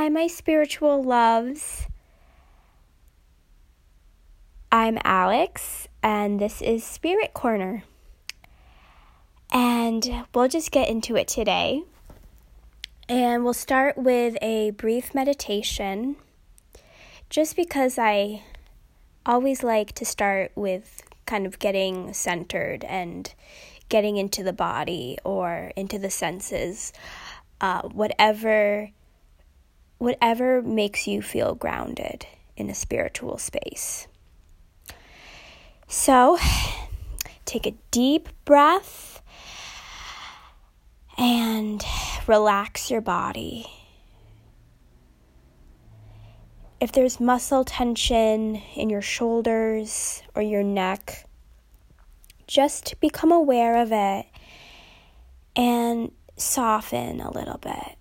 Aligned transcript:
Hi, 0.00 0.08
my 0.08 0.28
spiritual 0.28 1.04
loves. 1.04 1.86
I'm 4.72 4.96
Alex, 5.04 5.88
and 6.02 6.40
this 6.40 6.62
is 6.62 6.82
Spirit 6.84 7.34
Corner. 7.34 7.84
And 9.52 10.24
we'll 10.34 10.48
just 10.48 10.70
get 10.70 10.88
into 10.88 11.16
it 11.16 11.28
today. 11.28 11.82
And 13.10 13.44
we'll 13.44 13.52
start 13.52 13.98
with 13.98 14.38
a 14.40 14.70
brief 14.70 15.14
meditation, 15.14 16.16
just 17.28 17.54
because 17.54 17.98
I 17.98 18.42
always 19.26 19.62
like 19.62 19.92
to 19.96 20.06
start 20.06 20.52
with 20.54 21.02
kind 21.26 21.44
of 21.44 21.58
getting 21.58 22.14
centered 22.14 22.84
and 22.84 23.34
getting 23.90 24.16
into 24.16 24.42
the 24.42 24.54
body 24.54 25.18
or 25.24 25.72
into 25.76 25.98
the 25.98 26.08
senses, 26.08 26.90
uh, 27.60 27.82
whatever 27.82 28.92
whatever 30.00 30.62
makes 30.62 31.06
you 31.06 31.20
feel 31.20 31.54
grounded 31.54 32.26
in 32.56 32.70
a 32.70 32.74
spiritual 32.74 33.36
space. 33.36 34.08
So, 35.86 36.38
take 37.44 37.66
a 37.66 37.74
deep 37.90 38.30
breath 38.46 39.22
and 41.18 41.84
relax 42.26 42.90
your 42.90 43.02
body. 43.02 43.66
If 46.80 46.92
there's 46.92 47.20
muscle 47.20 47.64
tension 47.64 48.56
in 48.74 48.88
your 48.88 49.02
shoulders 49.02 50.22
or 50.34 50.40
your 50.40 50.62
neck, 50.62 51.26
just 52.46 52.98
become 53.00 53.32
aware 53.32 53.82
of 53.82 53.92
it 53.92 54.26
and 55.54 56.10
soften 56.38 57.20
a 57.20 57.30
little 57.30 57.58
bit. 57.58 57.99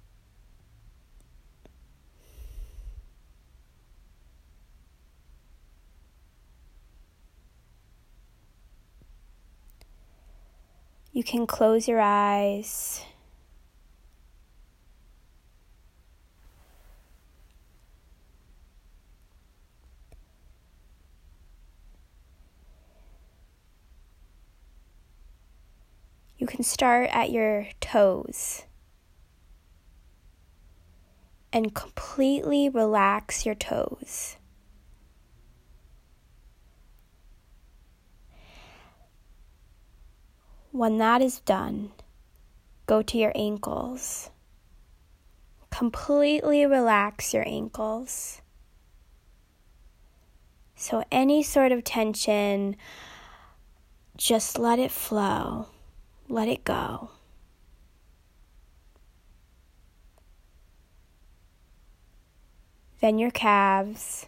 You 11.20 11.23
can 11.25 11.45
close 11.48 11.86
your 11.86 12.00
eyes. 12.00 13.03
You 26.38 26.48
can 26.48 26.64
start 26.64 27.09
at 27.11 27.31
your 27.31 27.67
toes 27.81 28.64
and 31.52 31.76
completely 31.76 32.70
relax 32.70 33.45
your 33.45 33.56
toes. 33.56 34.38
When 40.80 40.97
that 40.99 41.22
is 41.22 41.41
done, 41.41 41.91
go 42.85 43.02
to 43.02 43.17
your 43.17 43.33
ankles. 43.35 44.30
Completely 45.69 46.66
relax 46.66 47.33
your 47.33 47.45
ankles. 47.45 48.41
So, 50.77 51.03
any 51.11 51.44
sort 51.44 51.73
of 51.73 51.83
tension, 51.83 52.77
just 54.16 54.58
let 54.58 54.80
it 54.80 54.89
flow, 54.89 55.67
let 56.30 56.47
it 56.47 56.63
go. 56.63 57.09
Then 63.02 63.19
your 63.19 63.31
calves, 63.31 64.27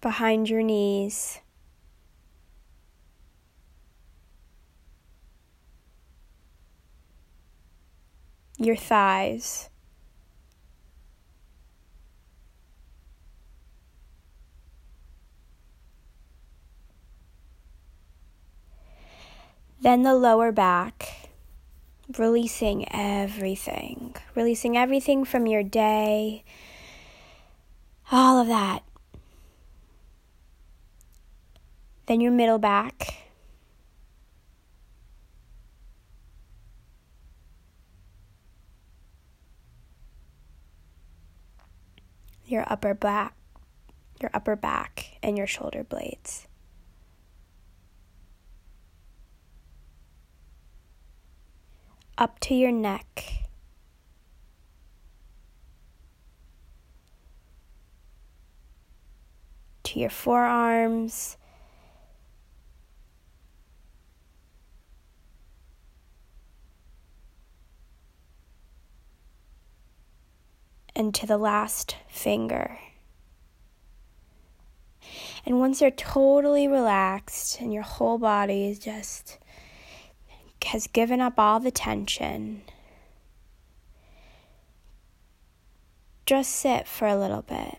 behind 0.00 0.48
your 0.48 0.62
knees. 0.62 1.40
Your 8.60 8.76
thighs. 8.76 9.68
Then 19.82 20.02
the 20.02 20.14
lower 20.14 20.52
back, 20.52 21.30
releasing 22.18 22.86
everything, 22.92 24.14
releasing 24.34 24.76
everything 24.76 25.24
from 25.24 25.46
your 25.46 25.62
day, 25.62 26.44
all 28.12 28.38
of 28.38 28.46
that. 28.48 28.82
Then 32.06 32.20
your 32.20 32.32
middle 32.32 32.58
back. 32.58 33.29
Your 42.50 42.64
upper 42.66 42.94
back, 42.94 43.34
your 44.20 44.30
upper 44.34 44.56
back 44.56 45.18
and 45.22 45.38
your 45.38 45.46
shoulder 45.46 45.84
blades. 45.84 46.46
Up 52.18 52.38
to 52.40 52.54
your 52.54 52.72
neck. 52.72 53.24
To 59.84 59.98
your 59.98 60.10
forearms, 60.10 61.36
and 70.94 71.14
to 71.14 71.26
the 71.26 71.38
last 71.38 71.96
finger. 72.08 72.78
And 75.46 75.58
once 75.58 75.80
you're 75.80 75.90
totally 75.90 76.68
relaxed 76.68 77.60
and 77.60 77.72
your 77.72 77.82
whole 77.82 78.18
body 78.18 78.68
is 78.68 78.78
just 78.78 79.38
has 80.66 80.86
given 80.86 81.20
up 81.20 81.38
all 81.38 81.58
the 81.58 81.70
tension, 81.70 82.62
just 86.26 86.52
sit 86.52 86.86
for 86.86 87.08
a 87.08 87.16
little 87.16 87.42
bit. 87.42 87.78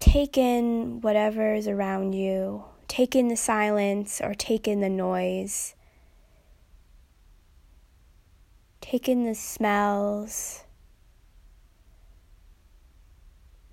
Take 0.00 0.36
in 0.36 1.00
whatever 1.02 1.54
is 1.54 1.68
around 1.68 2.14
you, 2.14 2.64
take 2.88 3.14
in 3.14 3.28
the 3.28 3.36
silence 3.36 4.20
or 4.20 4.34
take 4.34 4.66
in 4.66 4.80
the 4.80 4.88
noise. 4.88 5.74
Take 8.80 9.08
in 9.08 9.24
the 9.24 9.34
smells, 9.34 10.64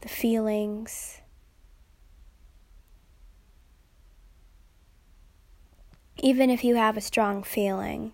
the 0.01 0.09
feelings. 0.09 1.21
Even 6.19 6.49
if 6.49 6.63
you 6.63 6.75
have 6.75 6.97
a 6.97 7.01
strong 7.01 7.43
feeling, 7.43 8.11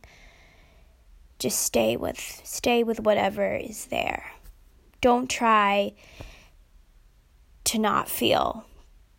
just 1.40 1.62
stay 1.62 1.98
with 1.98 2.42
stay 2.44 2.84
with 2.84 3.00
whatever 3.02 3.56
is 3.56 3.86
there. 3.88 4.32
Don't 5.02 5.30
try 5.30 5.94
to 7.66 7.78
not 7.80 8.08
feel. 8.08 8.66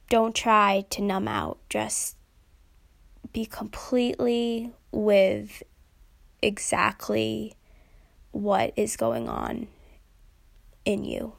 Don't 0.09 0.35
try 0.35 0.87
to 0.91 1.03
numb 1.03 1.29
out. 1.29 1.59
Just 1.69 2.17
be 3.33 3.45
completely 3.45 4.73
with 4.91 5.63
exactly 6.41 7.55
what 8.35 8.73
is 8.77 8.97
going 8.97 9.29
on 9.29 9.69
in 10.85 11.05
you. 11.05 11.33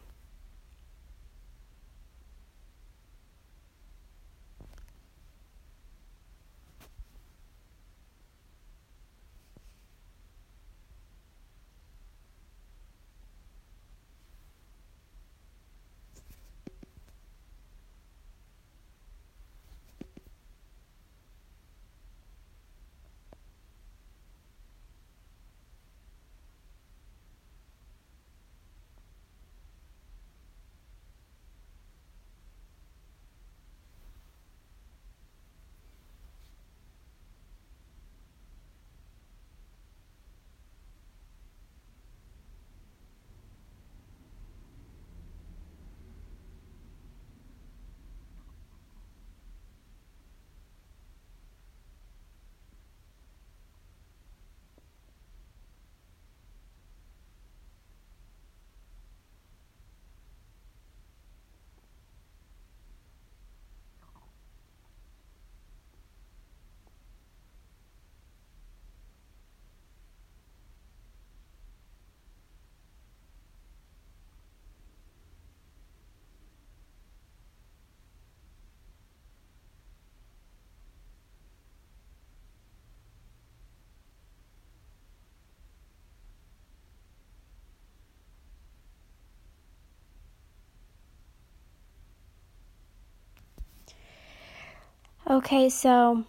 Okay, 95.35 95.67
so 95.67 96.23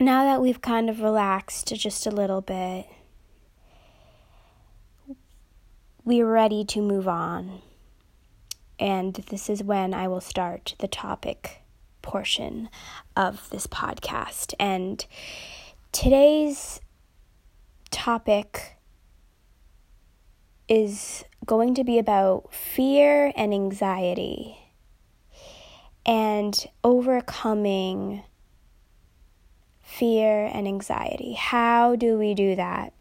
now 0.00 0.24
that 0.24 0.40
we've 0.40 0.62
kind 0.62 0.88
of 0.88 1.02
relaxed 1.02 1.70
just 1.76 2.06
a 2.06 2.10
little 2.10 2.40
bit, 2.40 2.86
we're 6.02 6.32
ready 6.32 6.64
to 6.64 6.80
move 6.80 7.06
on. 7.06 7.60
And 8.80 9.16
this 9.28 9.50
is 9.50 9.62
when 9.62 9.92
I 9.92 10.08
will 10.08 10.22
start 10.22 10.76
the 10.78 10.88
topic 10.88 11.60
portion 12.00 12.70
of 13.14 13.50
this 13.50 13.66
podcast. 13.66 14.54
And 14.58 15.04
today's 15.92 16.80
topic 17.90 18.78
is 20.70 21.22
going 21.44 21.74
to 21.74 21.84
be 21.84 21.98
about 21.98 22.50
fear 22.50 23.30
and 23.36 23.52
anxiety 23.52 24.67
and 26.08 26.66
overcoming 26.82 28.22
fear 29.82 30.50
and 30.50 30.66
anxiety. 30.66 31.34
How 31.34 31.96
do 31.96 32.18
we 32.18 32.32
do 32.32 32.56
that? 32.56 32.94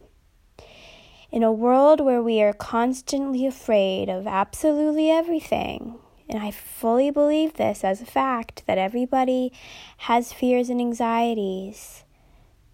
In 1.32 1.42
a 1.42 1.52
world 1.52 2.02
where 2.02 2.22
we 2.22 2.42
are 2.42 2.52
constantly 2.52 3.46
afraid 3.46 4.10
of 4.10 4.28
absolutely 4.28 5.10
everything, 5.10 5.96
and 6.28 6.44
I 6.44 6.52
fully 6.52 7.10
believe 7.10 7.54
this 7.54 7.86
as 7.86 8.02
a 8.02 8.06
fact 8.06 8.64
that 8.68 8.78
everybody 8.78 9.54
has 10.00 10.34
fears 10.34 10.70
and 10.70 10.82
anxieties, 10.82 12.04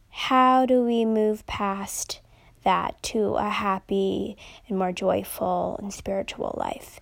how 0.10 0.66
do 0.66 0.84
we 0.84 1.06
move 1.06 1.46
past 1.46 2.22
that 2.64 3.02
to 3.04 3.36
a 3.36 3.50
happy 3.50 4.36
and 4.68 4.80
more 4.80 4.92
joyful 4.92 5.78
and 5.80 5.94
spiritual 5.94 6.56
life? 6.58 7.00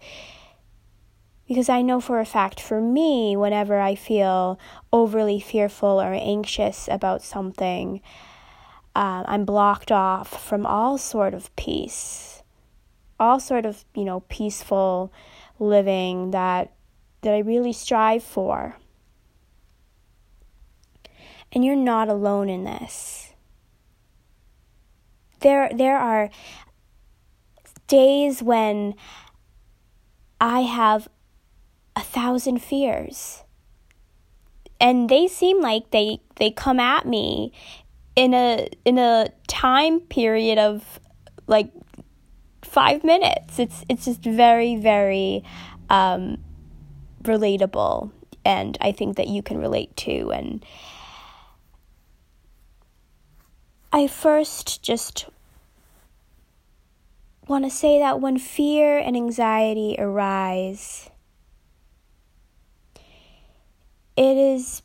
Because 1.52 1.68
I 1.68 1.82
know 1.82 2.00
for 2.00 2.22
a 2.22 2.26
fact 2.26 2.62
for 2.62 2.80
me, 2.80 3.36
whenever 3.36 3.78
I 3.78 3.94
feel 3.94 4.58
overly 4.94 5.42
fearful 5.42 6.00
or 6.00 6.14
anxious 6.14 6.88
about 6.90 7.22
something, 7.22 8.00
uh, 8.96 9.26
I'm 9.26 9.44
blocked 9.44 9.92
off 9.92 10.42
from 10.42 10.66
all 10.66 10.98
sort 10.98 11.34
of 11.34 11.54
peace, 11.58 12.42
all 13.20 13.38
sort 13.42 13.66
of 13.66 13.84
you 13.94 14.06
know 14.06 14.22
peaceful 14.30 15.12
living 15.60 16.32
that 16.32 16.72
that 17.20 17.34
I 17.34 17.40
really 17.40 17.74
strive 17.74 18.24
for. 18.24 18.78
And 21.52 21.66
you're 21.66 21.76
not 21.76 22.08
alone 22.08 22.48
in 22.48 22.64
this. 22.64 23.34
There 25.42 25.70
there 25.76 25.98
are 25.98 26.30
days 27.88 28.42
when 28.42 28.96
I 30.40 30.62
have 30.62 31.10
a 31.96 32.02
thousand 32.02 32.62
fears. 32.62 33.44
And 34.80 35.10
they 35.10 35.28
seem 35.28 35.62
like 35.62 35.92
they 35.92 36.20
they 36.38 36.52
come 36.52 36.80
at 36.80 37.06
me 37.06 37.52
in 38.16 38.34
a 38.34 38.68
in 38.84 38.98
a 38.98 39.30
time 39.48 40.00
period 40.00 40.58
of 40.58 41.00
like 41.48 41.72
5 42.64 43.04
minutes. 43.04 43.60
It's 43.60 43.86
it's 43.90 44.06
just 44.06 44.24
very 44.24 44.76
very 44.76 45.44
um 45.90 46.38
relatable 47.24 48.12
and 48.44 48.78
I 48.82 48.92
think 48.92 49.18
that 49.18 49.28
you 49.28 49.44
can 49.44 49.60
relate 49.60 49.96
to 49.98 50.32
and 50.32 50.66
I 53.94 54.08
first 54.08 54.82
just 54.82 55.28
want 57.48 57.66
to 57.66 57.70
say 57.70 58.00
that 58.00 58.20
when 58.20 58.40
fear 58.40 58.98
and 58.98 59.16
anxiety 59.16 59.96
arise 60.00 61.11
it 64.16 64.38
is 64.38 64.82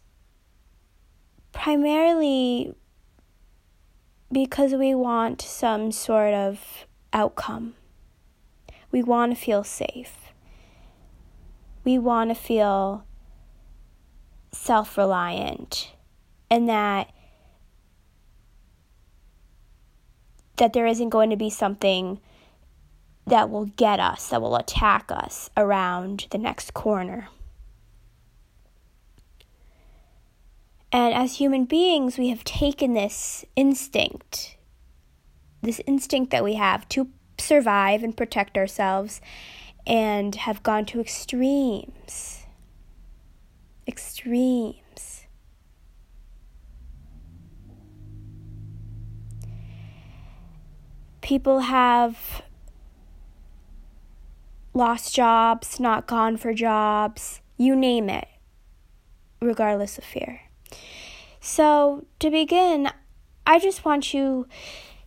primarily 1.53 2.75
because 4.31 4.75
we 4.75 4.95
want 4.95 5.41
some 5.41 5.93
sort 5.93 6.35
of 6.35 6.87
outcome. 7.13 7.75
We 8.91 9.03
want 9.03 9.35
to 9.35 9.41
feel 9.41 9.65
safe. 9.65 10.33
We 11.85 11.99
want 11.99 12.31
to 12.31 12.35
feel 12.35 13.05
self 14.53 14.97
reliant 14.97 15.93
and 16.51 16.69
that 16.69 17.13
that 20.57 20.73
there 20.73 20.87
isn't 20.87 21.11
going 21.11 21.31
to 21.31 21.37
be 21.37 21.51
something 21.51 22.19
that 23.27 23.51
will 23.51 23.67
get 23.67 24.01
us, 24.01 24.29
that 24.29 24.41
will 24.41 24.57
attack 24.57 25.11
us 25.11 25.51
around 25.57 26.27
the 26.31 26.39
next 26.39 26.73
corner. 26.73 27.29
And 30.97 31.13
as 31.13 31.37
human 31.37 31.67
beings, 31.67 32.17
we 32.17 32.31
have 32.31 32.43
taken 32.43 32.95
this 32.95 33.45
instinct, 33.55 34.57
this 35.61 35.79
instinct 35.87 36.31
that 36.31 36.43
we 36.43 36.55
have 36.55 36.89
to 36.89 37.11
survive 37.37 38.03
and 38.03 38.17
protect 38.17 38.57
ourselves, 38.57 39.21
and 39.87 40.35
have 40.35 40.63
gone 40.63 40.87
to 40.87 40.99
extremes. 40.99 42.47
Extremes. 43.87 45.27
People 51.21 51.61
have 51.61 52.41
lost 54.73 55.15
jobs, 55.15 55.79
not 55.79 56.07
gone 56.07 56.39
for 56.39 56.55
jobs, 56.55 57.43
you 57.59 57.77
name 57.77 58.09
it, 58.09 58.29
regardless 59.43 59.99
of 59.99 60.05
fear. 60.05 60.46
So, 61.41 62.07
to 62.19 62.31
begin, 62.31 62.91
I 63.47 63.59
just 63.59 63.85
want 63.85 64.13
you 64.13 64.47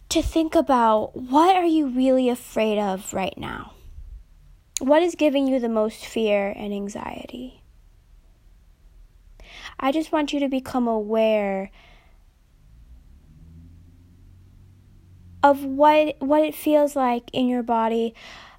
to 0.09 0.21
think 0.21 0.55
about 0.55 1.15
what 1.15 1.55
are 1.55 1.65
you 1.65 1.88
really 1.88 2.29
afraid 2.29 2.79
of 2.79 3.13
right 3.13 3.38
now? 3.38 3.73
What 4.79 5.03
is 5.03 5.15
giving 5.15 5.47
you 5.47 5.59
the 5.59 5.69
most 5.69 6.05
fear 6.05 6.53
and 6.55 6.73
anxiety? 6.73 7.63
I 9.79 9.91
just 9.91 10.11
want 10.11 10.33
you 10.33 10.39
to 10.39 10.47
become 10.47 10.88
aware 10.88 11.71
of 15.43 15.63
what 15.63 16.15
what 16.19 16.43
it 16.43 16.55
feels 16.55 16.95
like 16.95 17.29
in 17.33 17.47
your 17.47 17.63
body, 17.63 18.13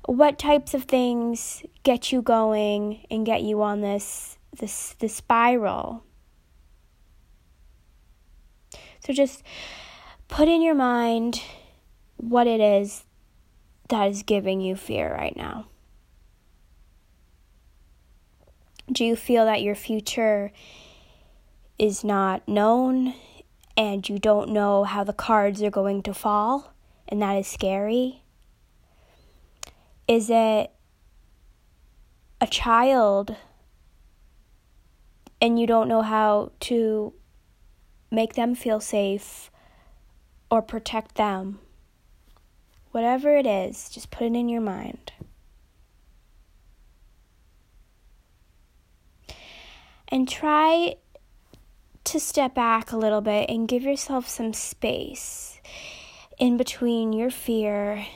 what 0.06 0.38
types 0.38 0.74
of 0.74 0.84
things 0.84 1.62
get 1.82 2.12
you 2.12 2.22
going 2.22 3.06
and 3.10 3.26
get 3.26 3.42
you 3.42 3.62
on 3.62 3.80
this 3.80 4.38
this 4.58 4.94
this 4.98 5.16
spiral 5.16 6.04
so 9.10 9.14
just 9.14 9.42
put 10.28 10.46
in 10.46 10.62
your 10.62 10.76
mind 10.76 11.42
what 12.16 12.46
it 12.46 12.60
is 12.60 13.02
that 13.88 14.08
is 14.08 14.22
giving 14.22 14.60
you 14.60 14.76
fear 14.76 15.12
right 15.12 15.36
now. 15.36 15.66
Do 18.92 19.04
you 19.04 19.16
feel 19.16 19.46
that 19.46 19.62
your 19.62 19.74
future 19.74 20.52
is 21.76 22.04
not 22.04 22.46
known 22.46 23.14
and 23.76 24.08
you 24.08 24.20
don't 24.20 24.50
know 24.50 24.84
how 24.84 25.02
the 25.02 25.12
cards 25.12 25.60
are 25.60 25.70
going 25.70 26.04
to 26.04 26.14
fall 26.14 26.72
and 27.08 27.20
that 27.20 27.34
is 27.34 27.48
scary? 27.48 28.22
Is 30.06 30.30
it 30.30 30.70
a 32.40 32.46
child 32.46 33.34
and 35.40 35.58
you 35.58 35.66
don't 35.66 35.88
know 35.88 36.02
how 36.02 36.52
to 36.60 37.12
make 38.10 38.34
them 38.34 38.54
feel 38.54 38.80
safe, 38.80 39.50
or 40.50 40.60
protect 40.60 41.14
them. 41.14 41.60
Whatever 42.90 43.36
it 43.36 43.46
is, 43.46 43.88
just 43.88 44.10
put 44.10 44.26
it 44.26 44.34
in 44.34 44.48
your 44.48 44.60
mind. 44.60 45.12
And 50.08 50.28
try 50.28 50.96
to 52.02 52.18
step 52.18 52.54
back 52.54 52.90
a 52.90 52.96
little 52.96 53.20
bit 53.20 53.48
and 53.48 53.68
give 53.68 53.84
yourself 53.84 54.28
some 54.28 54.52
space 54.52 55.60
in 56.38 56.56
between 56.56 57.12
your 57.12 57.30
fear 57.30 58.06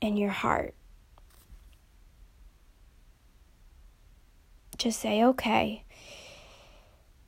and 0.00 0.18
your 0.18 0.30
heart. 0.30 0.74
Just 4.78 5.00
say, 5.00 5.22
okay, 5.22 5.84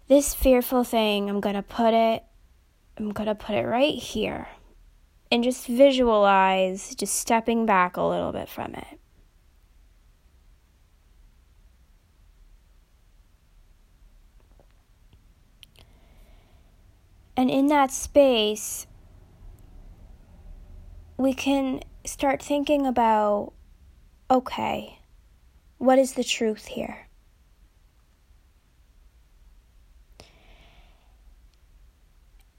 this 0.08 0.34
fearful 0.34 0.84
thing, 0.84 1.28
I'm 1.30 1.40
going 1.40 1.54
to 1.54 1.62
put 1.62 1.94
it 1.94 2.24
I'm 2.98 3.12
going 3.12 3.28
to 3.28 3.34
put 3.34 3.54
it 3.54 3.64
right 3.64 3.94
here. 3.94 4.48
And 5.30 5.44
just 5.44 5.66
visualize 5.66 6.94
just 6.94 7.14
stepping 7.14 7.66
back 7.66 7.96
a 7.96 8.02
little 8.02 8.32
bit 8.32 8.48
from 8.48 8.74
it. 8.74 8.98
And 17.36 17.50
in 17.50 17.68
that 17.68 17.92
space, 17.92 18.86
we 21.16 21.34
can 21.34 21.82
start 22.04 22.42
thinking 22.42 22.86
about 22.86 23.52
okay, 24.30 24.98
what 25.78 25.98
is 25.98 26.14
the 26.14 26.24
truth 26.24 26.66
here? 26.66 27.07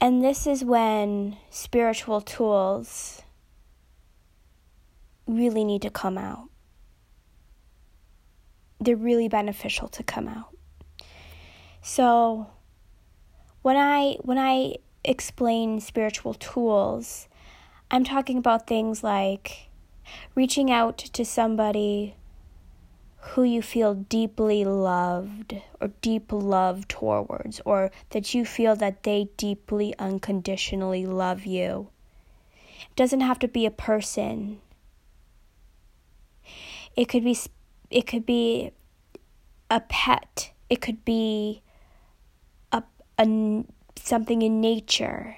And 0.00 0.24
this 0.24 0.46
is 0.46 0.64
when 0.64 1.36
spiritual 1.50 2.22
tools 2.22 3.20
really 5.26 5.62
need 5.64 5.82
to 5.82 5.90
come 5.90 6.16
out. 6.16 6.48
They're 8.80 8.96
really 8.96 9.28
beneficial 9.28 9.88
to 9.88 10.02
come 10.02 10.26
out. 10.26 10.56
So 11.82 12.46
when 13.60 13.76
I 13.76 14.16
when 14.22 14.38
I 14.38 14.76
explain 15.04 15.80
spiritual 15.80 16.34
tools, 16.34 17.28
I'm 17.90 18.04
talking 18.04 18.38
about 18.38 18.66
things 18.66 19.04
like 19.04 19.68
reaching 20.34 20.70
out 20.70 20.96
to 20.98 21.24
somebody 21.24 22.16
who 23.20 23.42
you 23.42 23.60
feel 23.60 23.94
deeply 23.94 24.64
loved 24.64 25.54
or 25.80 25.88
deep 26.00 26.32
love 26.32 26.88
towards, 26.88 27.60
or 27.64 27.90
that 28.10 28.34
you 28.34 28.44
feel 28.44 28.74
that 28.76 29.02
they 29.02 29.28
deeply 29.36 29.94
unconditionally 29.98 31.06
love 31.06 31.44
you. 31.44 31.88
It 32.80 32.96
doesn't 32.96 33.20
have 33.20 33.38
to 33.40 33.48
be 33.48 33.66
a 33.66 33.70
person. 33.70 34.60
It 36.96 37.08
could 37.08 37.24
be 37.24 37.38
it 37.90 38.06
could 38.06 38.24
be 38.24 38.72
a 39.70 39.80
pet. 39.80 40.52
It 40.68 40.80
could 40.80 41.04
be 41.04 41.62
a, 42.72 42.82
a 43.18 43.64
something 43.96 44.42
in 44.42 44.60
nature. 44.60 45.36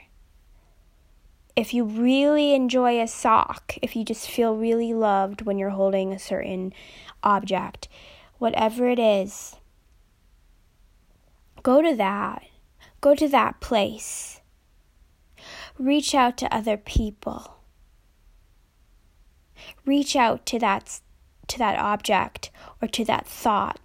If 1.54 1.74
you 1.74 1.84
really 1.84 2.54
enjoy 2.54 3.00
a 3.00 3.06
sock, 3.06 3.76
if 3.82 3.94
you 3.94 4.04
just 4.04 4.28
feel 4.28 4.56
really 4.56 4.94
loved 4.94 5.42
when 5.42 5.58
you're 5.58 5.70
holding 5.70 6.12
a 6.12 6.18
certain 6.18 6.72
object, 7.22 7.88
whatever 8.38 8.88
it 8.88 8.98
is, 8.98 9.56
go 11.62 11.82
to 11.82 11.94
that. 11.96 12.44
Go 13.02 13.14
to 13.14 13.28
that 13.28 13.60
place. 13.60 14.40
Reach 15.78 16.14
out 16.14 16.36
to 16.38 16.54
other 16.54 16.76
people. 16.76 17.58
Reach 19.84 20.16
out 20.16 20.46
to 20.46 20.58
that 20.58 21.00
to 21.48 21.58
that 21.58 21.78
object 21.78 22.50
or 22.80 22.88
to 22.88 23.04
that 23.04 23.26
thought. 23.26 23.80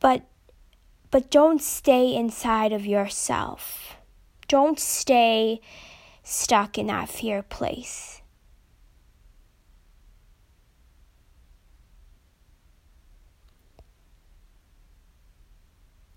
But 0.00 0.26
but 1.12 1.30
don't 1.30 1.62
stay 1.62 2.14
inside 2.14 2.72
of 2.72 2.86
yourself. 2.86 3.96
Don't 4.48 4.80
stay 4.80 5.60
stuck 6.24 6.78
in 6.78 6.86
that 6.86 7.08
fear 7.08 7.42
place. 7.42 8.22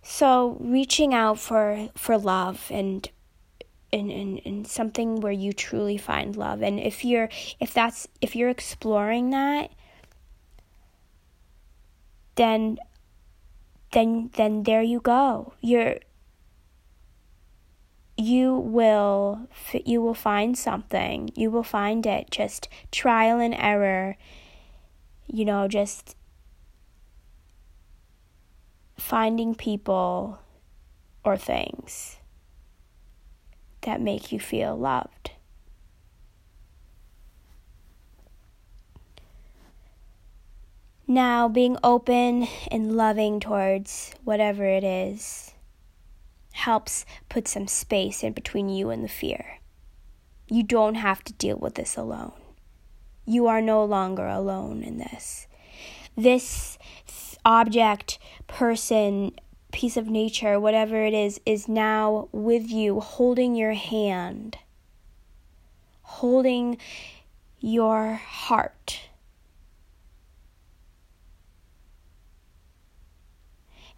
So 0.01 0.55
reaching 0.61 1.13
out 1.13 1.39
for 1.39 1.89
for 1.95 2.17
love 2.17 2.67
and 2.71 3.09
in, 3.91 4.09
in, 4.09 4.37
in 4.39 4.63
something 4.63 5.19
where 5.19 5.33
you 5.33 5.51
truly 5.51 5.97
find 5.97 6.37
love. 6.37 6.61
And 6.61 6.79
if 6.79 7.03
you're 7.03 7.27
if 7.59 7.73
that's 7.73 8.07
if 8.21 8.33
you're 8.33 8.49
exploring 8.49 9.31
that, 9.31 9.71
then 12.35 12.77
then 13.95 14.29
then 14.35 14.63
there 14.63 14.81
you 14.81 14.99
go. 14.99 15.53
You're 15.61 15.99
you 18.17 18.53
will 18.53 19.47
you 19.85 20.01
will 20.01 20.13
find 20.13 20.57
something. 20.57 21.31
You 21.33 21.49
will 21.49 21.63
find 21.63 22.05
it. 22.05 22.29
Just 22.29 22.67
trial 22.91 23.39
and 23.39 23.55
error. 23.55 24.17
You 25.27 25.45
know, 25.45 25.67
just 25.69 26.15
finding 28.97 29.55
people 29.55 30.39
or 31.23 31.37
things 31.37 32.17
that 33.81 34.01
make 34.01 34.31
you 34.31 34.39
feel 34.39 34.75
loved. 34.75 35.31
Now, 41.15 41.47
being 41.47 41.77
open 41.81 42.45
and 42.69 42.97
loving 42.97 43.39
towards 43.39 44.13
whatever 44.25 44.65
it 44.65 44.83
is 44.83 45.53
helps 46.51 47.05
put 47.29 47.47
some 47.47 47.67
space 47.67 48.21
in 48.21 48.33
between 48.33 48.67
you 48.67 48.89
and 48.89 49.01
the 49.01 49.07
fear. 49.07 49.59
You 50.49 50.61
don't 50.61 50.95
have 50.95 51.23
to 51.23 51.31
deal 51.31 51.55
with 51.55 51.75
this 51.75 51.95
alone. 51.95 52.33
You 53.25 53.47
are 53.47 53.61
no 53.61 53.85
longer 53.85 54.27
alone 54.27 54.83
in 54.83 54.97
this. 54.97 55.47
This 56.17 56.77
object, 57.45 58.19
person, 58.47 59.31
piece 59.71 59.95
of 59.95 60.09
nature, 60.09 60.59
whatever 60.59 61.01
it 61.01 61.13
is, 61.13 61.39
is 61.45 61.69
now 61.69 62.27
with 62.33 62.69
you, 62.69 62.99
holding 62.99 63.55
your 63.55 63.71
hand, 63.71 64.57
holding 66.01 66.77
your 67.61 68.15
heart 68.15 68.99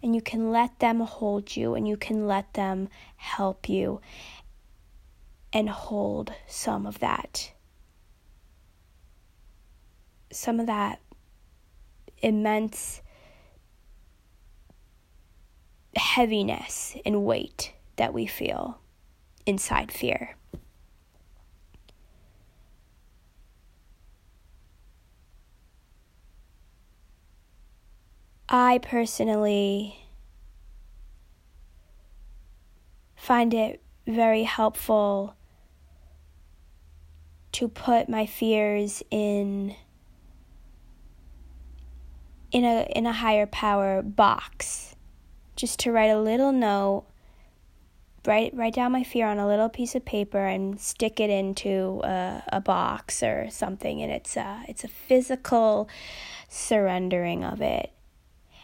and 0.01 0.16
you 0.16 0.22
can 0.22 0.51
let 0.51 0.80
them 0.80 1.00
hold 1.00 1.56
you 1.56 1.75
and 1.75 1.88
you 1.88 1.98
can 1.98 2.27
let 2.27 2.54
them 2.54 2.89
help 3.16 3.68
you 3.68 4.01
and 5.54 5.70
hold 5.70 6.32
some 6.48 6.86
of 6.86 7.00
that 7.00 7.51
some 10.32 10.60
of 10.60 10.68
that 10.68 11.00
immense 12.20 13.01
heaviness 15.96 16.96
and 17.06 17.24
weight 17.24 17.74
that 17.96 18.13
we 18.13 18.25
feel 18.25 18.80
inside 19.46 19.92
fear. 19.92 20.36
I 28.50 28.77
personally 28.77 30.08
find 33.16 33.54
it 33.54 33.82
very 34.08 34.44
helpful 34.44 35.36
to 37.51 37.68
put 37.68 38.08
my 38.08 38.25
fears 38.25 39.04
in 39.12 39.75
in 42.51 42.63
a 42.63 42.88
in 42.96 43.06
a 43.06 43.12
higher 43.12 43.46
power 43.46 44.01
box. 44.01 44.96
Just 45.58 45.80
to 45.80 45.92
write 45.92 46.12
a 46.12 46.20
little 46.20 46.54
note 46.54 47.06
write 48.25 48.54
write 48.56 48.75
down 48.75 48.94
my 48.94 49.04
fear 49.04 49.27
on 49.27 49.39
a 49.39 49.48
little 49.48 49.68
piece 49.68 49.94
of 49.94 50.06
paper 50.06 50.46
and 50.46 50.80
stick 50.80 51.20
it 51.20 51.30
into 51.30 52.00
a, 52.06 52.44
a 52.54 52.62
box 52.62 53.22
or 53.22 53.50
something. 53.50 54.01
And 54.01 54.12
it's 54.12 54.38
a 54.38 54.63
it's 54.70 54.86
a 54.86 54.88
physical 54.88 55.89
surrendering 56.48 57.44
of 57.44 57.62
it 57.62 57.92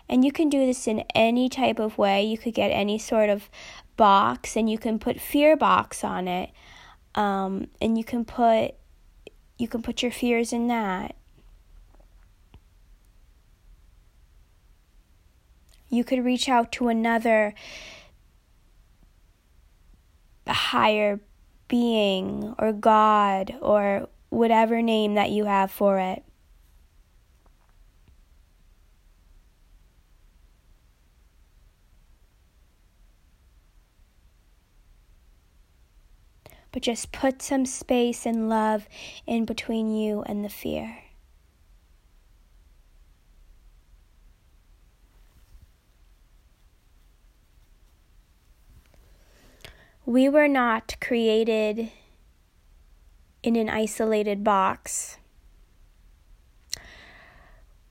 and 0.09 0.23
you 0.23 0.31
can 0.31 0.49
do 0.49 0.65
this 0.65 0.87
in 0.87 1.03
any 1.15 1.49
type 1.49 1.79
of 1.79 1.97
way. 1.97 2.23
You 2.23 2.37
could 2.37 2.53
get 2.53 2.69
any 2.69 2.97
sort 2.97 3.29
of 3.29 3.49
box 3.95 4.55
and 4.55 4.69
you 4.69 4.77
can 4.77 4.99
put 4.99 5.19
fear 5.19 5.55
box 5.55 6.03
on 6.03 6.27
it. 6.27 6.51
Um, 7.15 7.67
and 7.81 7.97
you 7.97 8.03
can 8.03 8.25
put 8.25 8.75
you 9.57 9.67
can 9.67 9.81
put 9.81 10.01
your 10.01 10.11
fears 10.11 10.51
in 10.51 10.67
that. 10.67 11.15
You 15.89 16.03
could 16.03 16.25
reach 16.25 16.49
out 16.49 16.71
to 16.73 16.87
another 16.87 17.53
higher 20.47 21.19
being 21.67 22.55
or 22.57 22.73
God 22.73 23.55
or 23.61 24.09
whatever 24.29 24.81
name 24.81 25.13
that 25.13 25.29
you 25.29 25.45
have 25.45 25.71
for 25.71 25.99
it. 25.99 26.23
But 36.73 36.81
just 36.81 37.11
put 37.11 37.41
some 37.41 37.65
space 37.65 38.25
and 38.25 38.49
love 38.49 38.89
in 39.27 39.45
between 39.45 39.95
you 39.95 40.23
and 40.23 40.43
the 40.43 40.49
fear. 40.49 40.97
We 50.05 50.27
were 50.27 50.49
not 50.49 50.95
created 50.99 51.91
in 53.43 53.55
an 53.55 53.69
isolated 53.69 54.43
box. 54.43 55.17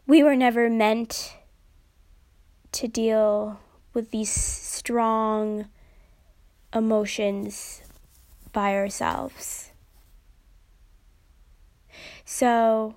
We 0.07 0.23
were 0.23 0.37
never 0.37 0.69
meant 0.69 1.37
to 2.73 2.89
deal 2.89 3.61
with 3.95 4.11
these 4.11 4.31
strong 4.31 5.69
emotions 6.75 7.82
by 8.53 8.75
ourselves. 8.75 9.73
So, 12.25 12.95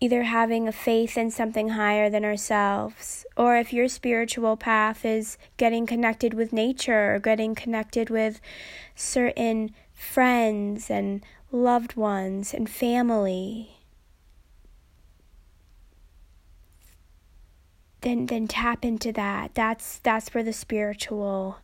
either 0.00 0.22
having 0.22 0.66
a 0.66 0.72
faith 0.72 1.18
in 1.18 1.30
something 1.30 1.70
higher 1.70 2.08
than 2.08 2.24
ourselves, 2.24 3.26
or 3.36 3.56
if 3.56 3.72
your 3.72 3.88
spiritual 3.88 4.56
path 4.56 5.04
is 5.04 5.36
getting 5.58 5.86
connected 5.86 6.34
with 6.34 6.52
nature 6.52 7.14
or 7.14 7.18
getting 7.18 7.54
connected 7.54 8.08
with 8.08 8.40
certain 8.94 9.74
friends 9.92 10.90
and 10.90 11.22
loved 11.52 11.96
ones 11.96 12.54
and 12.54 12.68
family. 12.68 13.76
Then, 18.00 18.26
then 18.26 18.48
tap 18.48 18.82
into 18.82 19.12
that. 19.12 19.54
That's 19.54 19.98
that's 19.98 20.32
where 20.32 20.42
the 20.42 20.54
spiritual 20.54 21.58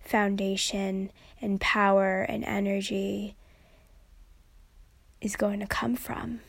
foundation 0.00 1.10
and 1.40 1.60
power 1.60 2.22
and 2.22 2.44
energy 2.44 3.36
is 5.20 5.36
going 5.36 5.60
to 5.60 5.66
come 5.66 5.96
from. 5.96 6.40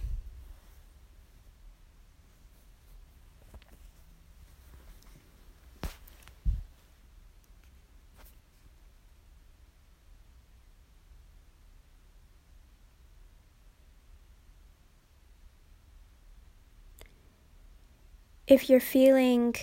if 18.51 18.70
you're 18.70 18.81
feeling 18.81 19.55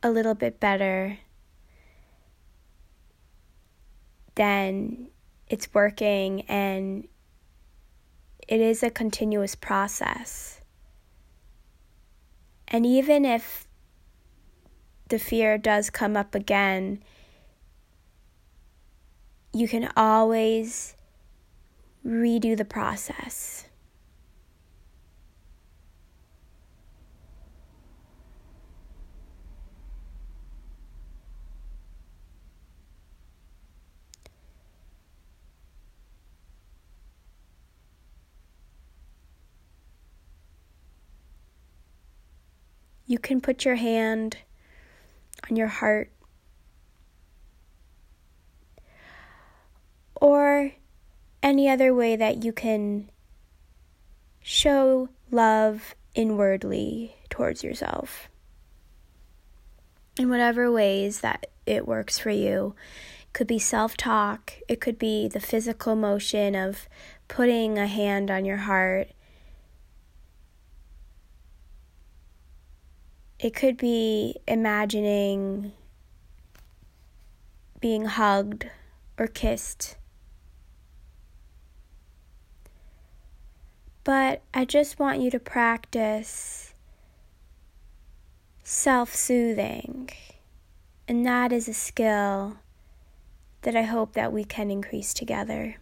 a 0.00 0.08
little 0.08 0.34
bit 0.34 0.60
better, 0.60 1.18
then 4.40 5.08
it's 5.48 5.68
working 5.74 6.40
and 6.48 7.06
it 8.48 8.58
is 8.58 8.82
a 8.82 8.88
continuous 8.88 9.54
process. 9.54 10.62
And 12.66 12.86
even 12.86 13.26
if 13.26 13.68
the 15.08 15.18
fear 15.18 15.58
does 15.58 15.90
come 15.90 16.16
up 16.16 16.34
again, 16.34 17.02
you 19.52 19.68
can 19.68 19.90
always 19.94 20.96
redo 22.06 22.56
the 22.56 22.64
process. 22.64 23.66
You 43.10 43.18
can 43.18 43.40
put 43.40 43.64
your 43.64 43.74
hand 43.74 44.36
on 45.50 45.56
your 45.56 45.66
heart 45.66 46.12
or 50.14 50.70
any 51.42 51.68
other 51.68 51.92
way 51.92 52.14
that 52.14 52.44
you 52.44 52.52
can 52.52 53.10
show 54.40 55.08
love 55.32 55.96
inwardly 56.14 57.16
towards 57.28 57.64
yourself. 57.64 58.28
In 60.16 60.30
whatever 60.30 60.70
ways 60.70 61.20
that 61.20 61.48
it 61.66 61.88
works 61.88 62.16
for 62.16 62.30
you. 62.30 62.76
It 63.22 63.32
could 63.32 63.48
be 63.48 63.58
self 63.58 63.96
talk, 63.96 64.52
it 64.68 64.80
could 64.80 65.00
be 65.00 65.26
the 65.26 65.40
physical 65.40 65.96
motion 65.96 66.54
of 66.54 66.88
putting 67.26 67.76
a 67.76 67.88
hand 67.88 68.30
on 68.30 68.44
your 68.44 68.58
heart 68.58 69.08
It 73.42 73.54
could 73.54 73.78
be 73.78 74.36
imagining 74.46 75.72
being 77.80 78.04
hugged 78.04 78.68
or 79.18 79.26
kissed. 79.26 79.96
But 84.04 84.42
I 84.52 84.66
just 84.66 84.98
want 84.98 85.20
you 85.20 85.30
to 85.30 85.38
practice 85.38 86.74
self 88.62 89.14
soothing. 89.14 90.10
And 91.08 91.24
that 91.24 91.50
is 91.50 91.66
a 91.66 91.74
skill 91.74 92.58
that 93.62 93.74
I 93.74 93.82
hope 93.82 94.12
that 94.12 94.34
we 94.34 94.44
can 94.44 94.70
increase 94.70 95.14
together. 95.14 95.76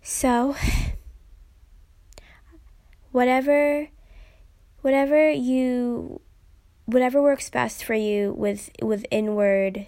So, 0.00 0.56
whatever 3.12 3.88
whatever 4.86 5.28
you 5.28 6.20
whatever 6.84 7.20
works 7.20 7.50
best 7.50 7.82
for 7.82 7.94
you 7.94 8.32
with 8.38 8.70
with 8.80 9.04
inward 9.10 9.84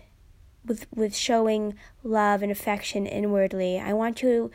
with 0.66 0.88
with 0.92 1.14
showing 1.14 1.76
love 2.02 2.42
and 2.42 2.50
affection 2.50 3.06
inwardly. 3.06 3.78
I 3.78 3.92
want 3.92 4.22
you 4.22 4.50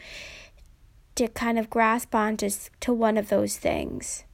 to 1.15 1.29
kind 1.29 1.57
of 1.57 1.69
grasp 1.69 2.13
onto 2.13 2.49
to 2.81 2.91
one 2.91 3.15
of 3.15 3.29
those 3.29 3.55
things. 3.55 4.25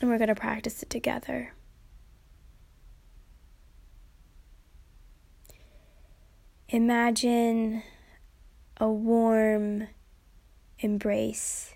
And 0.00 0.08
we're 0.08 0.18
going 0.18 0.28
to 0.28 0.36
practice 0.36 0.84
it 0.84 0.90
together. 0.90 1.54
Imagine 6.68 7.82
a 8.76 8.88
warm 8.88 9.88
embrace 10.78 11.74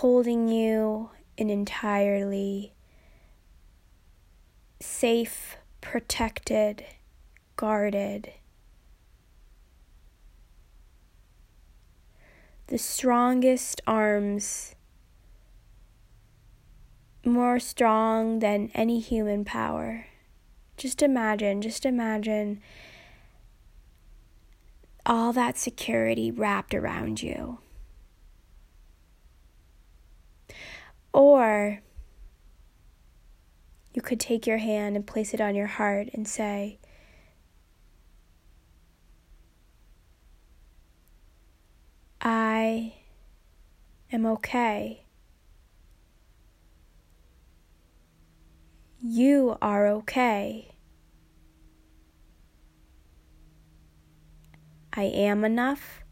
holding 0.00 0.48
you 0.48 1.10
in 1.36 1.50
entirely 1.50 2.72
safe, 4.80 5.58
protected, 5.82 6.82
guarded. 7.56 8.32
The 12.68 12.78
strongest 12.78 13.82
arms, 13.86 14.74
more 17.22 17.58
strong 17.58 18.38
than 18.38 18.70
any 18.72 19.00
human 19.00 19.44
power. 19.44 20.06
Just 20.78 21.02
imagine, 21.02 21.60
just 21.60 21.84
imagine 21.84 22.62
all 25.04 25.34
that 25.34 25.58
security 25.58 26.30
wrapped 26.30 26.74
around 26.74 27.22
you. 27.22 27.58
Or 31.12 31.80
you 33.92 34.02
could 34.02 34.20
take 34.20 34.46
your 34.46 34.58
hand 34.58 34.96
and 34.96 35.06
place 35.06 35.34
it 35.34 35.40
on 35.40 35.54
your 35.54 35.66
heart 35.66 36.08
and 36.14 36.26
say, 36.26 36.78
I 42.20 42.94
am 44.12 44.26
okay. 44.26 45.04
You 49.02 49.56
are 49.62 49.86
okay. 49.88 50.74
I 54.92 55.04
am 55.04 55.44
enough. 55.44 56.02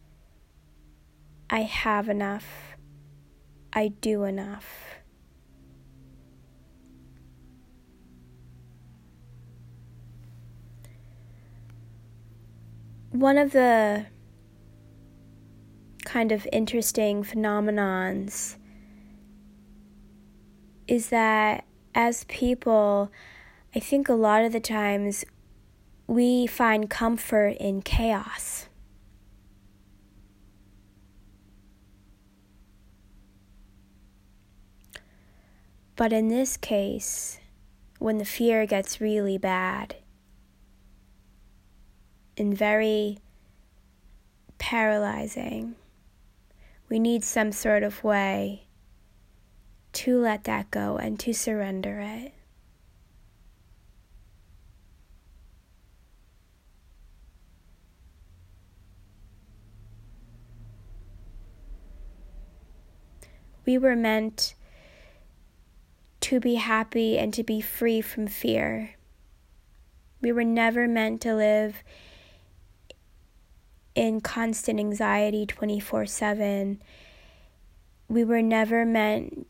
I 1.51 1.61
have 1.61 2.09
enough. 2.09 2.78
I 3.79 3.89
do 3.89 4.25
enough. 4.25 4.89
one 13.11 13.39
of 13.39 13.53
the 13.53 14.07
kind 16.05 16.31
of 16.31 16.47
interesting 16.53 17.25
phenomenons 17.25 18.57
is 20.87 21.09
that 21.09 21.65
as 21.95 22.25
people, 22.25 23.11
I 23.75 23.81
think 23.81 24.09
a 24.09 24.15
lot 24.15 24.45
of 24.45 24.53
the 24.53 24.61
times 24.61 25.25
we 26.07 26.47
find 26.47 26.89
comfort 26.89 27.57
in 27.59 27.83
chaos. 27.83 28.68
But 35.99 36.13
in 36.13 36.29
this 36.29 36.57
case, 36.57 37.41
when 37.99 38.19
the 38.19 38.25
fear 38.25 38.67
gets 38.67 39.01
really 39.01 39.37
bad 39.37 39.97
and 42.37 42.57
very 42.57 43.19
paralyzing, 44.59 45.75
we 46.89 47.01
need 47.01 47.25
some 47.25 47.51
sort 47.51 47.83
of 47.83 48.05
way 48.05 48.69
to 49.95 50.21
let 50.21 50.45
that 50.45 50.71
go 50.71 50.99
and 50.99 51.19
to 51.19 51.35
surrender 51.35 51.99
it. 51.99 52.33
We 63.67 63.79
were 63.79 63.97
meant 63.97 64.55
to 66.29 66.39
be 66.39 66.57
happy 66.57 67.17
and 67.17 67.33
to 67.33 67.43
be 67.43 67.59
free 67.59 68.03
from 68.03 68.27
fear. 68.27 68.91
We 70.21 70.31
were 70.31 70.45
never 70.45 70.87
meant 70.87 71.23
to 71.23 71.35
live 71.35 71.83
in 73.95 74.21
constant 74.21 74.79
anxiety 74.79 75.47
24 75.47 76.05
7. 76.05 76.83
We 78.09 78.25
were 78.25 78.43
never 78.43 78.85
meant 78.85 79.47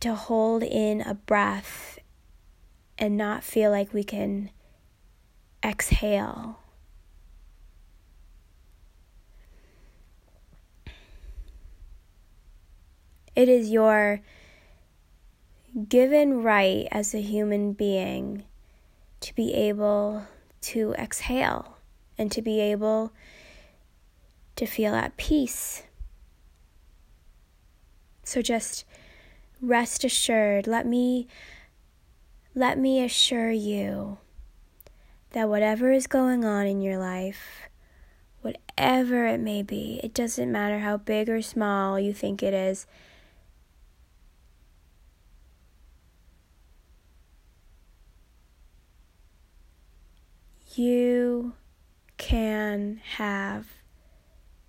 to 0.00 0.14
hold 0.14 0.62
in 0.62 1.00
a 1.00 1.14
breath 1.14 1.98
and 2.98 3.16
not 3.16 3.42
feel 3.42 3.70
like 3.70 3.94
we 3.94 4.04
can 4.04 4.50
exhale. 5.64 6.58
It 13.34 13.48
is 13.48 13.70
your 13.70 14.20
given 15.88 16.42
right 16.42 16.86
as 16.90 17.14
a 17.14 17.20
human 17.20 17.72
being 17.72 18.44
to 19.20 19.34
be 19.34 19.52
able 19.54 20.26
to 20.60 20.92
exhale 20.94 21.78
and 22.16 22.30
to 22.30 22.40
be 22.40 22.60
able 22.60 23.12
to 24.56 24.66
feel 24.66 24.94
at 24.94 25.16
peace. 25.16 25.82
So 28.22 28.40
just 28.40 28.84
rest 29.60 30.04
assured, 30.04 30.66
let 30.66 30.86
me 30.86 31.26
let 32.54 32.78
me 32.78 33.02
assure 33.02 33.50
you 33.50 34.18
that 35.30 35.48
whatever 35.48 35.90
is 35.90 36.06
going 36.06 36.44
on 36.44 36.66
in 36.66 36.80
your 36.80 36.98
life, 36.98 37.68
whatever 38.42 39.26
it 39.26 39.40
may 39.40 39.62
be, 39.62 40.00
it 40.04 40.14
doesn't 40.14 40.52
matter 40.52 40.78
how 40.78 40.96
big 40.96 41.28
or 41.28 41.42
small 41.42 41.98
you 41.98 42.12
think 42.12 42.44
it 42.44 42.54
is, 42.54 42.86
you 50.76 51.54
can 52.16 53.00
have 53.16 53.66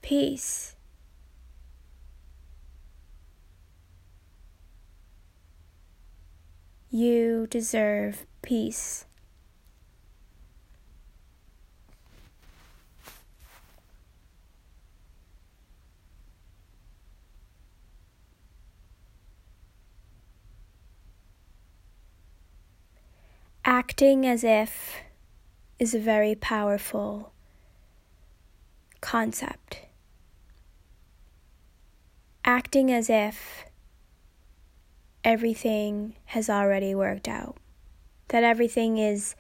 peace. 0.02 0.76
You 6.90 7.48
deserve 7.50 8.26
peace. 8.42 9.06
Acting 23.68 24.28
as 24.28 24.44
if 24.44 24.96
is 25.80 25.94
a 25.94 26.00
very 26.00 26.36
powerful 26.36 27.34
concept. 29.02 29.82
Acting 32.44 32.92
as 32.92 33.10
if 33.10 33.66
everything 35.24 36.16
has 36.26 36.50
already 36.50 36.96
worked 36.96 37.28
out, 37.28 37.58
that 38.30 38.44
everything 38.44 38.98
is 38.98 39.36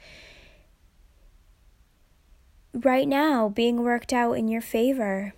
right 2.74 3.08
now 3.08 3.48
being 3.48 3.84
worked 3.84 4.12
out 4.12 4.34
in 4.34 4.48
your 4.48 4.62
favor. 4.62 5.34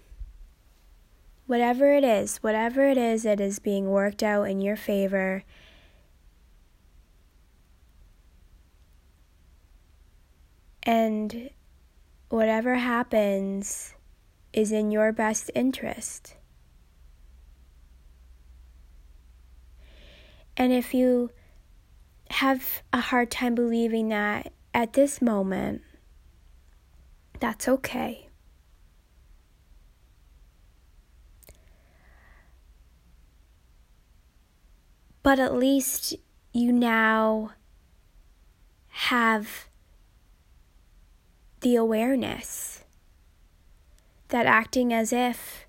Whatever 1.45 1.93
it 1.93 2.03
is, 2.03 2.37
whatever 2.37 2.87
it 2.87 2.97
is, 2.97 3.25
it 3.25 3.39
is 3.39 3.59
being 3.59 3.89
worked 3.89 4.23
out 4.23 4.43
in 4.43 4.59
your 4.61 4.75
favor 4.75 5.43
And 10.87 11.49
whatever 12.29 12.75
happens 12.75 13.93
is 14.53 14.71
in 14.71 14.89
your 14.89 15.11
best 15.11 15.51
interest. 15.53 16.37
And 20.55 20.71
if 20.71 20.93
you 20.93 21.31
have 22.29 22.81
a 22.93 23.01
hard 23.01 23.29
time 23.29 23.53
believing 23.53 24.07
that 24.09 24.53
at 24.73 24.93
this 24.93 25.21
moment, 25.21 25.81
that's 27.41 27.67
okay. 27.67 28.29
But 35.21 35.37
at 35.37 35.53
least 35.53 36.15
you 36.53 36.71
now 36.71 37.51
have 38.87 39.67
the 41.61 41.75
awareness 41.75 42.83
that 44.29 44.45
acting 44.45 44.93
as 44.93 45.13
if 45.13 45.65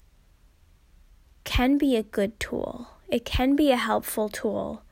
can 1.44 1.78
be 1.78 1.96
a 1.96 2.02
good 2.02 2.38
tool, 2.38 2.88
it 3.08 3.24
can 3.24 3.56
be 3.56 3.70
a 3.70 3.76
helpful 3.76 4.28
tool. 4.28 4.82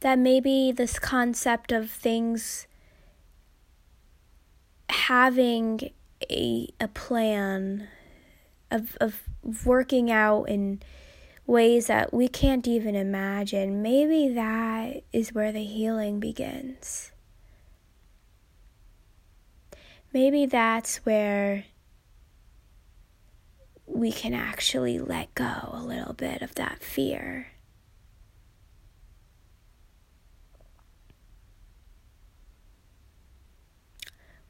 That 0.00 0.18
maybe 0.18 0.70
this 0.70 0.98
concept 0.98 1.72
of 1.72 1.90
things 1.90 2.66
having 4.90 5.90
a, 6.30 6.68
a 6.80 6.88
plan 6.88 7.88
of, 8.70 8.96
of 9.00 9.22
working 9.64 10.10
out 10.10 10.44
and 10.44 10.84
ways 11.46 11.86
that 11.88 12.12
we 12.12 12.28
can't 12.28 12.66
even 12.66 12.94
imagine, 12.94 13.82
maybe 13.82 14.28
that 14.28 15.02
is 15.12 15.34
where 15.34 15.52
the 15.52 15.64
healing 15.64 16.20
begins. 16.20 17.12
Maybe 20.12 20.46
that's 20.46 20.98
where 20.98 21.64
we 23.86 24.12
can 24.12 24.32
actually 24.32 24.98
let 24.98 25.34
go 25.34 25.70
a 25.72 25.82
little 25.82 26.14
bit 26.14 26.40
of 26.40 26.54
that 26.54 26.82
fear. 26.82 27.48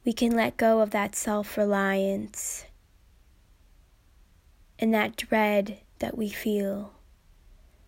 We 0.04 0.12
can 0.12 0.36
let 0.36 0.58
go 0.58 0.80
of 0.80 0.90
that 0.90 1.16
self 1.16 1.56
reliance 1.56 2.66
and 4.78 4.92
that 4.92 5.16
dread 5.16 5.78
that 5.98 6.16
we 6.16 6.28
feel 6.28 6.92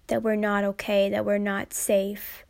that 0.06 0.22
we're 0.22 0.36
not 0.36 0.64
okay, 0.64 1.08
that 1.08 1.24
we're 1.24 1.38
not 1.38 1.72
safe, 1.72 2.44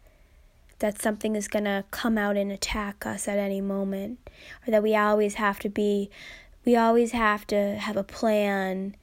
that 0.78 1.00
something 1.00 1.34
is 1.34 1.48
going 1.48 1.64
to 1.64 1.84
come 1.90 2.18
out 2.18 2.36
and 2.36 2.52
attack 2.52 3.06
us 3.06 3.26
at 3.26 3.38
any 3.38 3.60
moment, 3.60 4.18
or 4.66 4.70
that 4.70 4.82
we 4.82 4.94
always 4.94 5.34
have 5.34 5.58
to 5.60 5.68
be, 5.68 6.10
we 6.64 6.76
always 6.76 7.12
have 7.12 7.46
to 7.46 7.76
have 7.76 7.96
a 7.96 8.04
plan. 8.04 8.94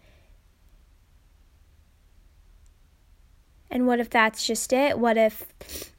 And 3.72 3.88
what 3.88 4.00
if 4.00 4.10
that's 4.10 4.46
just 4.46 4.72
it? 4.72 5.00
What 5.00 5.18
if 5.18 5.92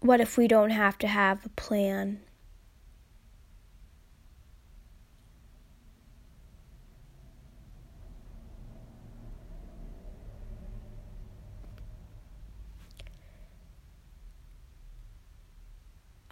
what 0.00 0.20
if 0.20 0.38
we 0.38 0.46
don't 0.46 0.70
have 0.70 0.96
to 0.98 1.06
have 1.06 1.44
a 1.44 1.48
plan? 1.50 2.20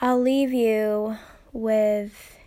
I'll 0.06 0.20
leave 0.20 0.52
you 0.52 1.16
with 1.50 2.38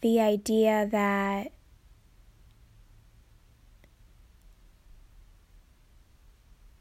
the 0.00 0.18
idea 0.18 0.88
that 0.90 1.52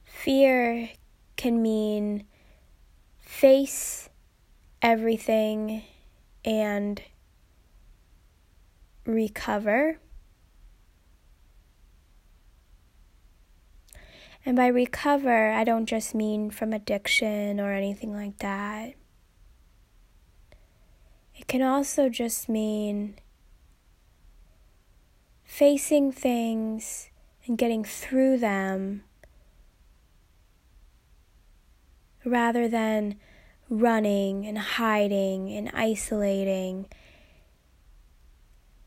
fear 0.05 0.91
can 1.35 1.61
mean 1.61 2.25
face 3.19 4.07
everything 4.81 5.83
and 6.45 7.01
recover. 9.05 9.99
And 14.47 14.55
by 14.55 14.67
recover, 14.67 15.51
I 15.51 15.65
don't 15.65 15.87
just 15.87 16.15
mean 16.15 16.51
from 16.51 16.71
addiction 16.71 17.59
or 17.59 17.73
anything 17.73 18.13
like 18.13 18.37
that. 18.37 18.93
It 21.35 21.47
can 21.47 21.61
also 21.61 22.07
just 22.07 22.47
mean 22.47 23.15
facing 25.43 26.13
things 26.13 27.09
and 27.45 27.57
getting 27.57 27.83
through 27.83 28.37
them 28.37 29.03
rather 32.23 32.69
than 32.69 33.17
running 33.69 34.45
and 34.47 34.57
hiding 34.59 35.51
and 35.51 35.69
isolating, 35.73 36.85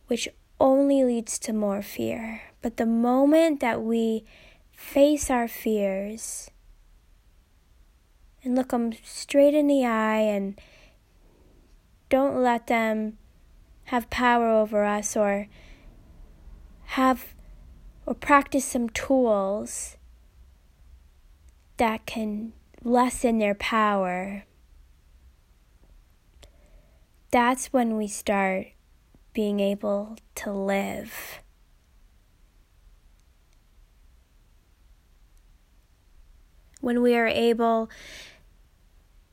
which 0.06 0.26
only 0.58 1.04
leads 1.04 1.38
to 1.40 1.52
more 1.52 1.82
fear. 1.82 2.40
But 2.62 2.78
the 2.78 2.86
moment 2.86 3.60
that 3.60 3.82
we 3.82 4.24
face 4.80 5.30
our 5.30 5.46
fears 5.46 6.50
and 8.42 8.56
look 8.56 8.70
them 8.70 8.92
straight 9.04 9.54
in 9.54 9.68
the 9.68 9.84
eye 9.84 10.22
and 10.22 10.58
don't 12.08 12.42
let 12.42 12.66
them 12.66 13.16
have 13.84 14.10
power 14.10 14.48
over 14.48 14.84
us 14.84 15.16
or 15.16 15.46
have 16.96 17.34
or 18.04 18.14
practice 18.14 18.64
some 18.64 18.88
tools 18.88 19.96
that 21.76 22.04
can 22.06 22.52
lessen 22.82 23.38
their 23.38 23.54
power. 23.54 24.44
That's 27.30 27.66
when 27.66 27.96
we 27.96 28.08
start 28.08 28.68
being 29.34 29.60
able 29.60 30.16
to 30.36 30.50
live. 30.50 31.39
When 36.80 37.02
we 37.02 37.16
are 37.16 37.26
able 37.26 37.90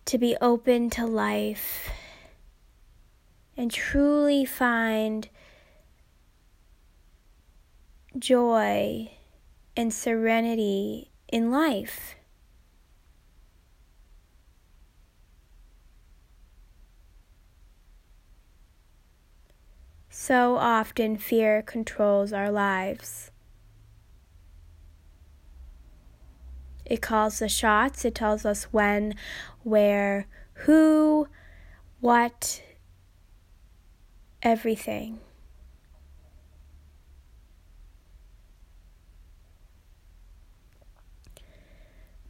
to 0.06 0.18
be 0.18 0.36
open 0.42 0.90
to 0.92 1.06
life 1.06 1.90
and 3.56 3.72
truly 3.72 4.46
find 4.46 5.28
joy 8.18 9.12
and 9.76 9.94
serenity 9.94 11.12
in 11.28 11.52
life. 11.52 12.16
So 20.10 20.56
often, 20.58 21.18
fear 21.18 21.62
controls 21.62 22.34
our 22.34 22.52
lives. 22.52 23.32
It 26.89 27.02
calls 27.02 27.39
the 27.39 27.50
shots, 27.50 28.06
it 28.06 28.15
tells 28.15 28.45
us 28.45 28.65
when, 28.71 29.13
where, 29.63 30.26
who, 30.54 31.28
what, 32.00 32.63
everything. 34.41 35.19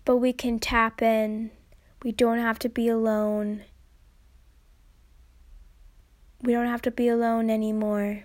But 0.06 0.18
we 0.18 0.34
can 0.34 0.58
tap 0.58 1.02
in. 1.02 1.52
We 2.02 2.12
don't 2.12 2.40
have 2.40 2.58
to 2.60 2.70
be 2.70 2.88
alone. 2.88 3.64
We 6.42 6.54
don't 6.54 6.68
have 6.68 6.82
to 6.84 6.92
be 6.92 7.10
alone 7.10 7.50
anymore. 7.50 8.24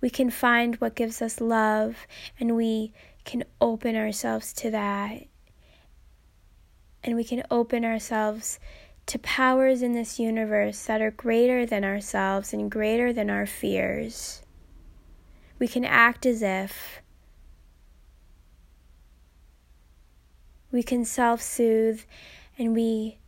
We 0.00 0.10
can 0.10 0.30
find 0.30 0.76
what 0.76 0.94
gives 0.94 1.20
us 1.20 1.40
love 1.40 2.06
and 2.38 2.56
we 2.56 2.92
can 3.24 3.44
open 3.60 3.96
ourselves 3.96 4.52
to 4.54 4.70
that. 4.70 5.24
And 7.02 7.16
we 7.16 7.24
can 7.24 7.42
open 7.50 7.84
ourselves 7.84 8.58
to 9.06 9.18
powers 9.18 9.82
in 9.82 9.92
this 9.92 10.18
universe 10.18 10.84
that 10.84 11.00
are 11.00 11.10
greater 11.10 11.66
than 11.66 11.84
ourselves 11.84 12.52
and 12.52 12.70
greater 12.70 13.12
than 13.12 13.28
our 13.28 13.46
fears. 13.46 14.42
We 15.58 15.68
can 15.68 15.84
act 15.84 16.24
as 16.26 16.42
if 16.42 17.02
we 20.70 20.82
can 20.82 21.04
self 21.04 21.42
soothe 21.42 22.02
and 22.58 22.74
we 22.74 23.18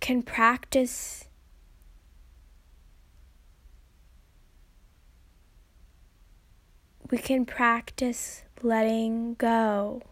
can 0.00 0.22
practice 0.22 1.26
we 7.10 7.18
can 7.18 7.44
practice 7.44 8.44
letting 8.62 9.34
go. 9.34 10.02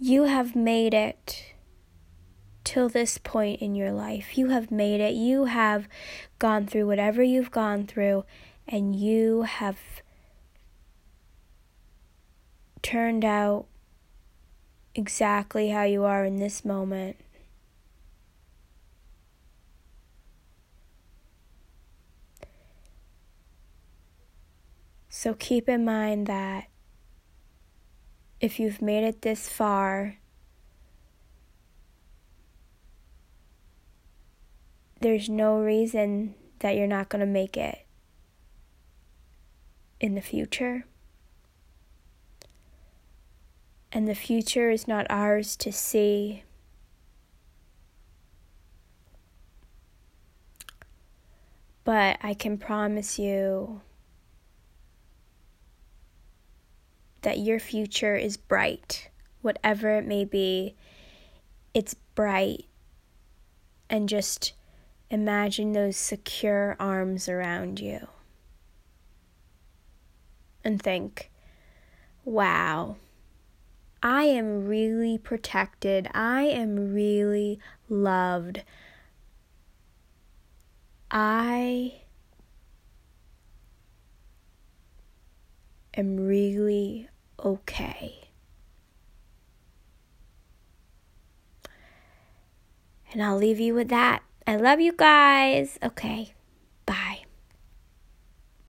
You 0.00 0.24
have 0.24 0.54
made 0.54 0.94
it 0.94 1.54
till 2.62 2.88
this 2.88 3.18
point 3.18 3.60
in 3.60 3.74
your 3.74 3.90
life. 3.90 4.38
You 4.38 4.50
have 4.50 4.70
made 4.70 5.00
it. 5.00 5.14
You 5.14 5.46
have 5.46 5.88
gone 6.38 6.66
through 6.66 6.86
whatever 6.86 7.22
you've 7.22 7.50
gone 7.50 7.84
through, 7.84 8.24
and 8.68 8.94
you 8.94 9.42
have 9.42 9.78
turned 12.82 13.24
out 13.24 13.66
exactly 14.94 15.70
how 15.70 15.84
you 15.84 16.04
are 16.04 16.24
in 16.24 16.36
this 16.36 16.64
moment. 16.64 17.16
So 25.08 25.34
keep 25.34 25.68
in 25.68 25.84
mind 25.84 26.26
that 26.28 26.68
if 28.40 28.60
you've 28.60 28.80
made 28.80 29.02
it 29.02 29.22
this 29.22 29.48
far, 29.48 30.18
there's 35.00 35.28
no 35.28 35.58
reason 35.58 36.34
that 36.60 36.76
you're 36.76 36.86
not 36.86 37.08
going 37.08 37.20
to 37.20 37.26
make 37.26 37.56
it 37.56 37.84
in 40.00 40.14
the 40.14 40.20
future. 40.20 40.84
And 43.90 44.06
the 44.06 44.14
future 44.14 44.70
is 44.70 44.86
not 44.86 45.06
ours 45.08 45.56
to 45.56 45.72
see. 45.72 46.44
But 51.84 52.18
I 52.22 52.34
can 52.34 52.58
promise 52.58 53.18
you 53.18 53.80
that 57.22 57.38
your 57.38 57.58
future 57.58 58.14
is 58.14 58.36
bright, 58.36 59.10
whatever 59.40 59.96
it 59.96 60.06
may 60.06 60.24
be. 60.24 60.74
It's 61.72 61.94
bright. 62.14 62.66
And 63.88 64.08
just 64.08 64.52
imagine 65.10 65.72
those 65.72 65.96
secure 65.96 66.76
arms 66.78 67.26
around 67.26 67.80
you. 67.80 68.06
And 70.62 70.82
think, 70.82 71.30
wow, 72.24 72.96
I 74.02 74.24
am 74.24 74.66
really 74.66 75.18
protected. 75.18 76.08
I 76.14 76.42
am 76.42 76.94
really 76.94 77.58
loved. 77.88 78.62
I 81.10 82.02
am 85.94 86.16
really 86.16 87.08
okay. 87.44 88.28
And 93.12 93.22
I'll 93.22 93.36
leave 93.38 93.58
you 93.58 93.74
with 93.74 93.88
that. 93.88 94.22
I 94.46 94.56
love 94.56 94.80
you 94.80 94.92
guys. 94.92 95.78
Okay, 95.82 96.34
bye. 96.86 97.27